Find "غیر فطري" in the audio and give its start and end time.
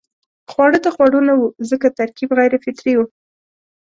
2.37-2.93